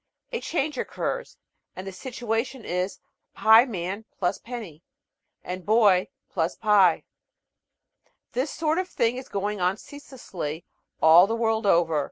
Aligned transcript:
A 0.31 0.41
change 0.41 0.79
occurs, 0.79 1.37
and 1.75 1.85
the 1.85 1.91
situation 1.91 2.65
is 2.65 2.97
"Pieman 3.37 4.05
+ 4.25 4.43
penny" 4.43 4.81
and 5.43 5.63
"Boy 5.63 6.07
+ 6.33 6.55
pie." 6.59 7.03
This 8.31 8.49
sort 8.49 8.79
of 8.79 8.89
thing 8.89 9.17
is 9.17 9.29
going 9.29 9.61
on 9.61 9.77
ceaselessly 9.77 10.65
all 11.03 11.27
the 11.27 11.35
world 11.35 11.67
over. 11.67 11.99